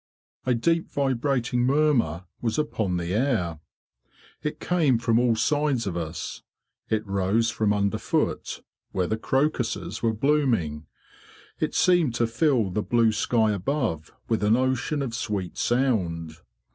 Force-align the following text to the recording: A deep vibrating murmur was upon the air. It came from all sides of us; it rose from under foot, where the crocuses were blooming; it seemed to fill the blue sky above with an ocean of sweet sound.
A 0.47 0.55
deep 0.55 0.89
vibrating 0.89 1.59
murmur 1.59 2.25
was 2.41 2.57
upon 2.57 2.97
the 2.97 3.13
air. 3.13 3.59
It 4.41 4.59
came 4.59 4.97
from 4.97 5.19
all 5.19 5.35
sides 5.35 5.85
of 5.85 5.95
us; 5.95 6.41
it 6.89 7.05
rose 7.05 7.51
from 7.51 7.71
under 7.71 7.99
foot, 7.99 8.63
where 8.93 9.05
the 9.05 9.15
crocuses 9.19 10.01
were 10.01 10.11
blooming; 10.13 10.87
it 11.59 11.75
seemed 11.75 12.15
to 12.15 12.25
fill 12.25 12.71
the 12.71 12.81
blue 12.81 13.11
sky 13.11 13.51
above 13.51 14.11
with 14.27 14.43
an 14.43 14.55
ocean 14.57 15.03
of 15.03 15.13
sweet 15.13 15.55
sound. 15.59 16.37